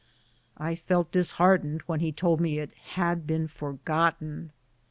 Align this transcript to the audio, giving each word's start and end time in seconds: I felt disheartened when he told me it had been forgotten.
I 0.57 0.73
felt 0.73 1.11
disheartened 1.11 1.83
when 1.83 1.99
he 1.99 2.11
told 2.11 2.41
me 2.41 2.57
it 2.57 2.73
had 2.95 3.27
been 3.27 3.47
forgotten. 3.47 4.51